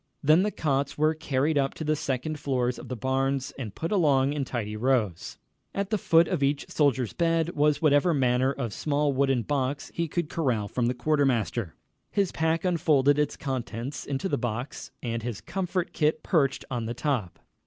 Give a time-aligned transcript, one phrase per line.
[0.23, 3.91] Then the cots were carried up to the second floors of the barns and put
[3.91, 5.37] along in tidy rows.
[5.75, 10.07] At the foot of each soldier's bed was whatever manner of small wooden box he
[10.07, 12.23] could corral from the quartermaster, and there he kept all he owned.
[12.23, 16.95] His pack unfolded its contents into the box, and his comfort kit perched on the
[16.95, 17.37] top.